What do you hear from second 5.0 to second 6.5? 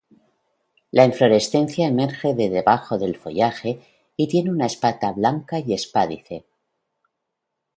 blanca y espádice.